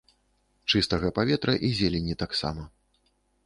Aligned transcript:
Чыстага 0.71 1.11
паветра 1.19 1.57
і 1.69 1.71
зелені 1.83 2.19
таксама. 2.25 2.69